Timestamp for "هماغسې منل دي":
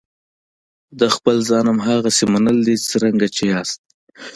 1.71-2.75